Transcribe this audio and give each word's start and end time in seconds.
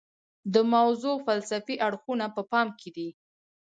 د 0.53 0.55
موضوع 0.73 1.15
فلسفي 1.25 1.75
اړخونه 1.87 2.25
په 2.35 2.41
پام 2.51 2.67
کې 2.79 2.89
دي. 2.95 3.09